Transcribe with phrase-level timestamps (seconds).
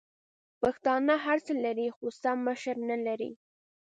[0.61, 3.31] پښتانه هرڅه لري خو سم مشر نلري!